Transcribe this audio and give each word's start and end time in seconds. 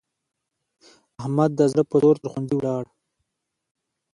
احمد 1.21 1.51
د 1.55 1.61
زړه 1.71 1.83
په 1.89 1.95
زور 2.01 2.15
تر 2.21 2.27
ښوونځي 2.31 2.55
ولاړ. 2.57 2.83